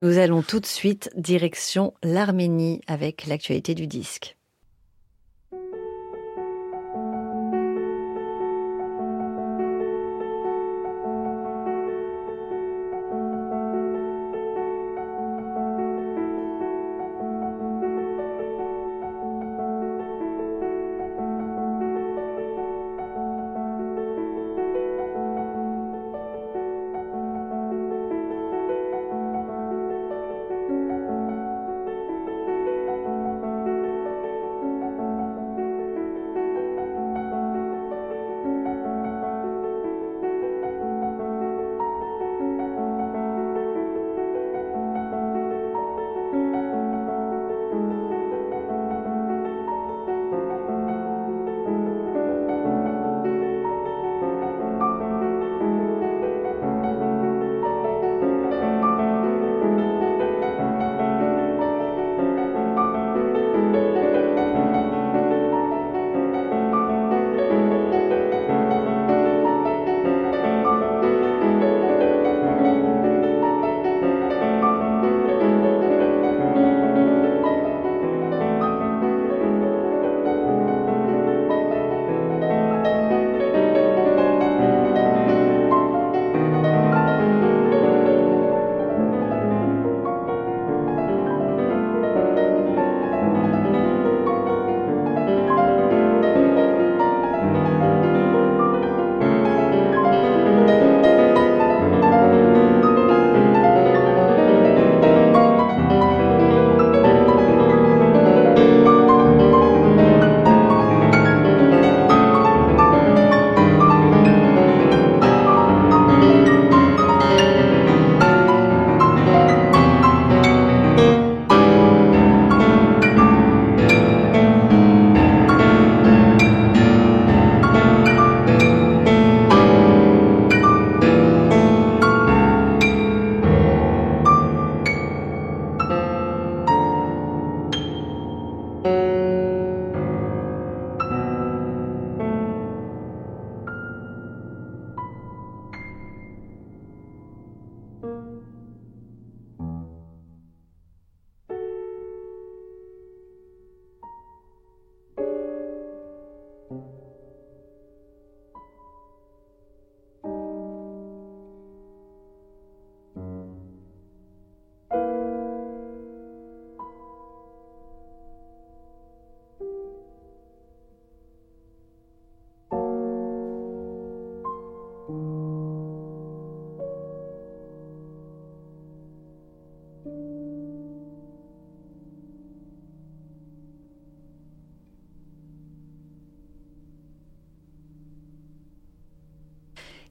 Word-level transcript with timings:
Nous 0.00 0.16
allons 0.16 0.40
tout 0.40 0.58
de 0.58 0.64
suite 0.64 1.10
direction 1.16 1.92
l'Arménie 2.02 2.80
avec 2.86 3.26
l'actualité 3.26 3.74
du 3.74 3.86
disque. 3.86 4.35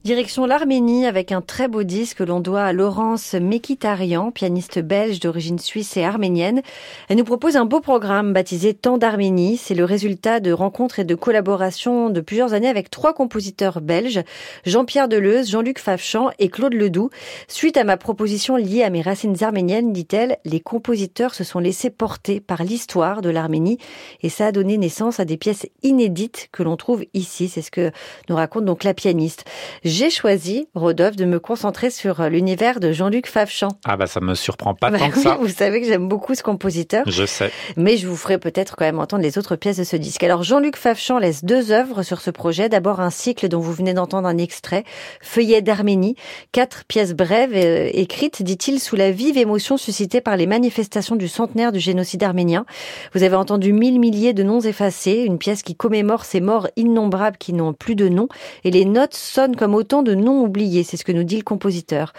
Direction 0.04 0.46
l'Arménie 0.46 1.04
avec 1.04 1.32
un 1.32 1.40
très 1.40 1.66
beau 1.66 1.82
disque 1.82 2.18
que 2.18 2.22
l'on 2.22 2.38
doit 2.38 2.62
à 2.62 2.72
Laurence 2.72 3.34
Mekitarian, 3.34 4.30
pianiste 4.30 4.78
belge 4.78 5.18
d'origine 5.18 5.58
suisse 5.58 5.96
et 5.96 6.04
arménienne. 6.04 6.62
Elle 7.08 7.16
nous 7.16 7.24
propose 7.24 7.56
un 7.56 7.64
beau 7.64 7.80
programme 7.80 8.32
baptisé 8.32 8.72
Temps 8.72 8.98
d'Arménie. 8.98 9.56
C'est 9.56 9.74
le 9.74 9.84
résultat 9.84 10.38
de 10.38 10.52
rencontres 10.52 11.00
et 11.00 11.04
de 11.04 11.14
collaborations 11.16 12.08
de 12.08 12.20
plusieurs 12.20 12.52
années 12.52 12.68
avec 12.68 12.88
trois 12.88 13.14
compositeurs 13.14 13.80
belges, 13.80 14.22
Jean-Pierre 14.64 15.08
Deleuze, 15.08 15.50
Jean-Luc 15.50 15.80
Favchamp 15.80 16.30
et 16.38 16.50
Claude 16.50 16.74
Ledoux. 16.74 17.10
Suite 17.48 17.76
à 17.76 17.82
ma 17.82 17.96
proposition 17.96 18.54
liée 18.54 18.84
à 18.84 18.90
mes 18.90 19.02
racines 19.02 19.42
arméniennes, 19.42 19.92
dit-elle, 19.92 20.38
les 20.44 20.60
compositeurs 20.60 21.34
se 21.34 21.42
sont 21.42 21.58
laissés 21.58 21.90
porter 21.90 22.38
par 22.38 22.62
l'histoire 22.62 23.22
de 23.22 23.30
l'Arménie 23.30 23.78
et 24.22 24.28
ça 24.28 24.46
a 24.46 24.52
donné 24.52 24.78
naissance 24.78 25.18
à 25.18 25.24
des 25.24 25.36
pièces 25.36 25.66
inédites 25.82 26.48
que 26.52 26.62
l'on 26.62 26.76
trouve 26.76 27.04
ici. 27.12 27.48
C'est 27.48 27.62
ce 27.62 27.72
que 27.72 27.90
nous 28.28 28.36
raconte 28.36 28.66
donc 28.66 28.84
la 28.84 28.94
pianiste 28.94 29.44
j'ai 29.86 30.10
choisi, 30.10 30.68
Rodolphe, 30.74 31.14
de 31.14 31.24
me 31.24 31.38
concentrer 31.38 31.90
sur 31.90 32.20
euh, 32.20 32.28
l'univers 32.28 32.80
de 32.80 32.90
Jean-Luc 32.90 33.28
Favchamp. 33.28 33.68
Ah 33.84 33.96
bah 33.96 34.08
ça 34.08 34.20
me 34.20 34.34
surprend 34.34 34.74
pas 34.74 34.90
bah 34.90 34.98
tant 34.98 35.10
que 35.10 35.20
ça. 35.20 35.36
Vous 35.40 35.48
savez 35.48 35.80
que 35.80 35.86
j'aime 35.86 36.08
beaucoup 36.08 36.34
ce 36.34 36.42
compositeur. 36.42 37.04
Je 37.06 37.24
sais. 37.24 37.52
Mais 37.76 37.96
je 37.96 38.08
vous 38.08 38.16
ferai 38.16 38.38
peut-être 38.38 38.74
quand 38.74 38.84
même 38.84 38.98
entendre 38.98 39.22
les 39.22 39.38
autres 39.38 39.54
pièces 39.54 39.76
de 39.76 39.84
ce 39.84 39.94
disque. 39.94 40.24
Alors 40.24 40.42
Jean-Luc 40.42 40.76
Favchamp 40.76 41.18
laisse 41.18 41.44
deux 41.44 41.70
œuvres 41.70 42.02
sur 42.02 42.20
ce 42.20 42.30
projet. 42.30 42.68
D'abord 42.68 42.98
un 42.98 43.10
cycle 43.10 43.46
dont 43.46 43.60
vous 43.60 43.72
venez 43.72 43.94
d'entendre 43.94 44.26
un 44.26 44.38
extrait, 44.38 44.82
Feuillet 45.20 45.62
d'Arménie. 45.62 46.16
Quatre 46.50 46.84
pièces 46.84 47.14
brèves 47.14 47.52
euh, 47.54 47.88
écrites, 47.92 48.42
dit-il, 48.42 48.80
sous 48.80 48.96
la 48.96 49.12
vive 49.12 49.38
émotion 49.38 49.76
suscitée 49.76 50.20
par 50.20 50.36
les 50.36 50.48
manifestations 50.48 51.14
du 51.14 51.28
centenaire 51.28 51.70
du 51.70 51.78
génocide 51.78 52.24
arménien. 52.24 52.66
Vous 53.14 53.22
avez 53.22 53.36
entendu 53.36 53.72
mille 53.72 54.00
milliers 54.00 54.32
de 54.32 54.42
noms 54.42 54.60
effacés, 54.60 55.22
une 55.24 55.38
pièce 55.38 55.62
qui 55.62 55.76
commémore 55.76 56.24
ces 56.24 56.40
morts 56.40 56.66
innombrables 56.74 57.36
qui 57.36 57.52
n'ont 57.52 57.72
plus 57.72 57.94
de 57.94 58.08
nom. 58.08 58.26
Et 58.64 58.72
les 58.72 58.84
notes 58.84 59.14
sonnent 59.14 59.54
comme 59.54 59.75
autant 59.76 60.02
de 60.02 60.14
noms 60.14 60.42
oubliés, 60.42 60.82
c'est 60.82 60.96
ce 60.96 61.04
que 61.04 61.12
nous 61.12 61.24
dit 61.24 61.36
le 61.36 61.42
compositeur. 61.42 62.12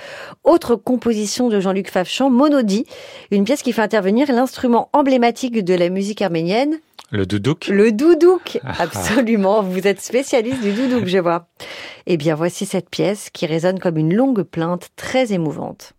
Autre 0.44 0.76
composition 0.76 1.50
de 1.50 1.60
Jean-Luc 1.60 1.90
Favchamp, 1.90 2.30
Monodi, 2.30 2.86
une 3.32 3.44
pièce 3.44 3.62
qui 3.62 3.74
fait 3.74 3.82
intervenir 3.82 4.32
l'instrument 4.32 4.90
emblématique 4.94 5.64
de 5.64 5.74
la 5.74 5.90
musique 5.90 6.22
arménienne. 6.22 6.80
Le 7.12 7.26
doudouk 7.26 7.68
Le 7.68 7.92
doudouk, 7.92 8.60
ah. 8.64 8.74
absolument. 8.80 9.62
Vous 9.62 9.88
êtes 9.88 10.02
spécialiste 10.02 10.62
du 10.62 10.72
doudouk, 10.72 11.06
je 11.06 11.18
vois. 11.18 11.48
Eh 12.06 12.18
bien, 12.18 12.36
voici 12.36 12.66
cette 12.66 12.90
pièce 12.90 13.30
qui 13.32 13.46
résonne 13.46 13.80
comme 13.80 13.98
une 13.98 14.14
longue 14.14 14.44
plainte 14.44 14.90
très 14.96 15.34
émouvante. 15.34 15.94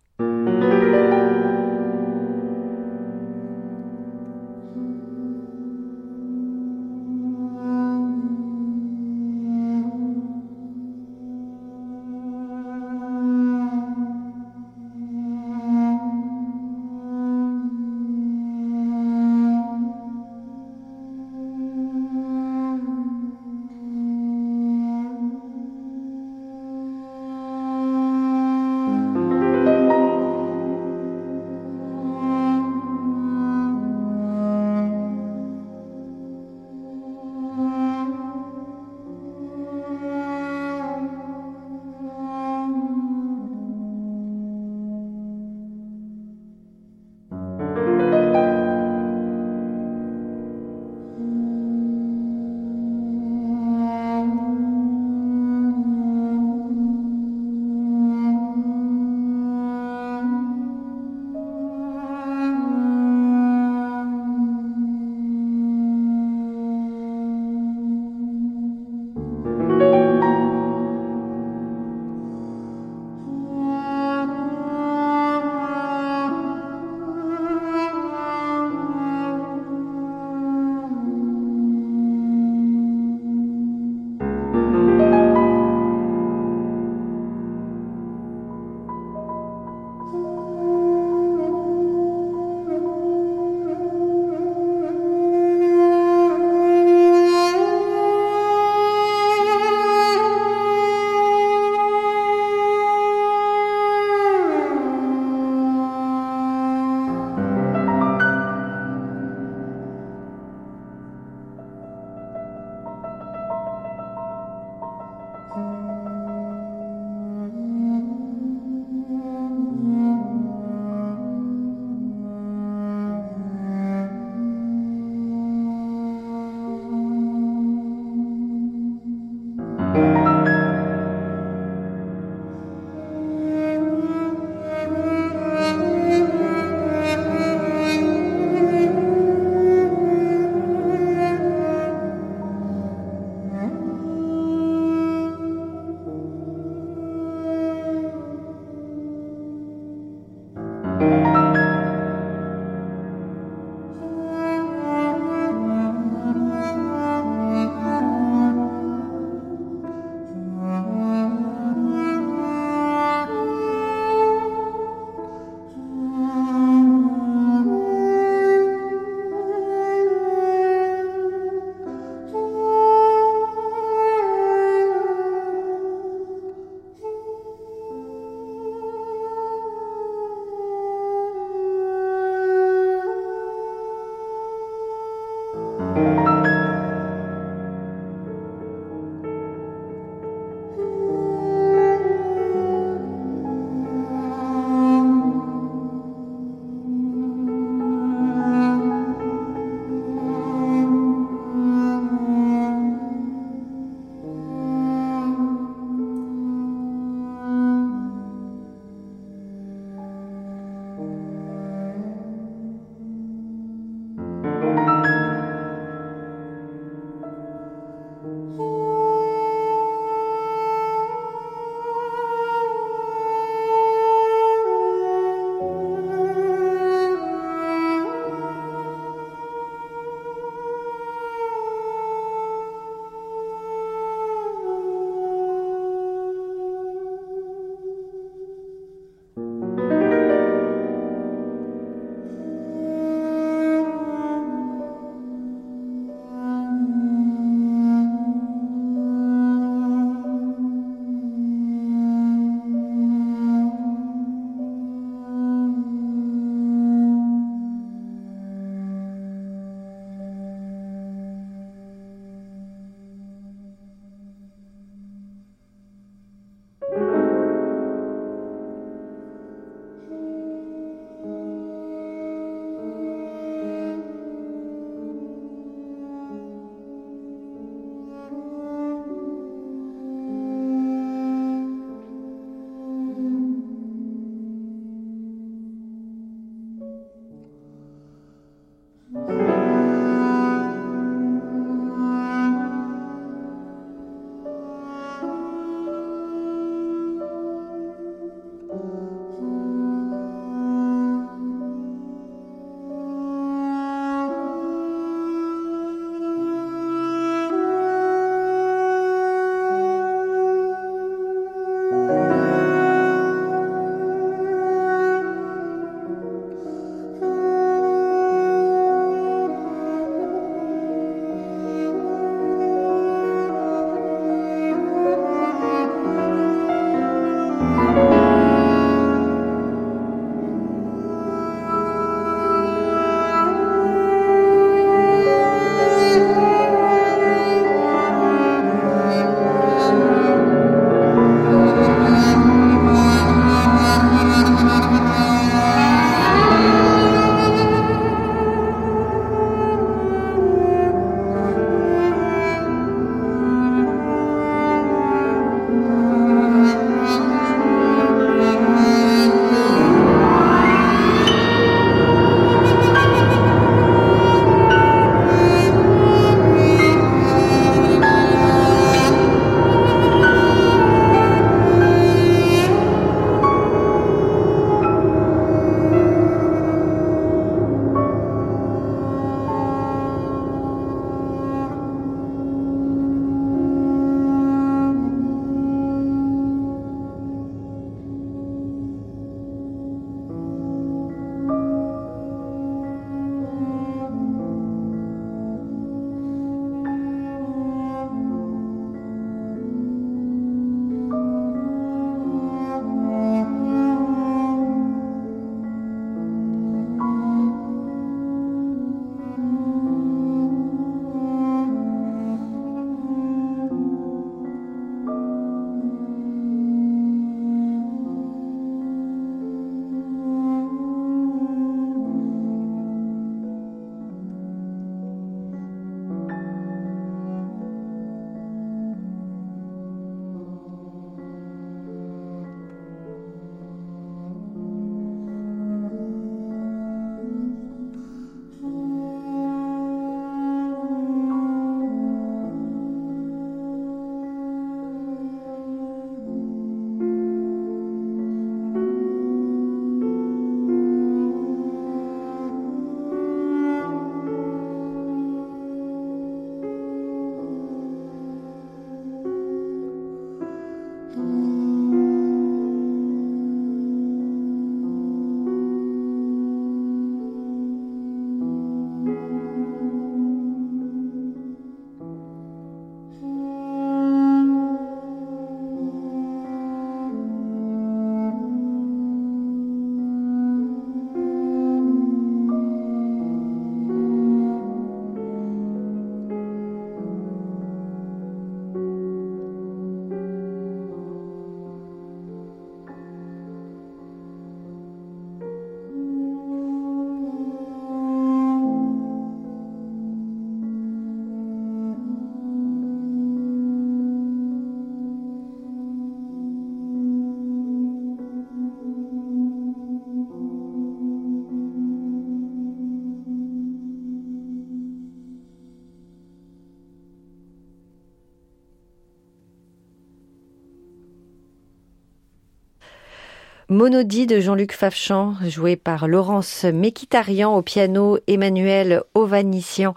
Monodie 523.71 524.25
de 524.25 524.39
Jean-Luc 524.39 524.71
Favchan, 524.73 525.35
joué 525.47 525.75
par 525.75 526.07
Laurence 526.07 526.63
Mekitarian 526.63 527.55
au 527.55 527.61
piano, 527.61 528.17
Emmanuel 528.25 529.03
Ovanician 529.13 529.93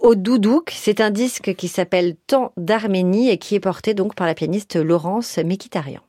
au 0.00 0.16
doudouk. 0.16 0.72
C'est 0.74 1.00
un 1.00 1.10
disque 1.10 1.54
qui 1.54 1.68
s'appelle 1.68 2.16
Temps 2.26 2.52
d'Arménie 2.56 3.30
et 3.30 3.38
qui 3.38 3.54
est 3.54 3.60
porté 3.60 3.94
donc 3.94 4.16
par 4.16 4.26
la 4.26 4.34
pianiste 4.34 4.74
Laurence 4.74 5.38
Mekitarian. 5.38 6.00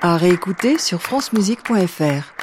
À 0.00 0.16
réécouter 0.16 0.78
sur 0.78 1.02
francemusique.fr. 1.02 2.34